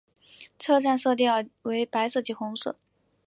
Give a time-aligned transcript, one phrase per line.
[0.57, 2.75] 车站色调为白色及红色。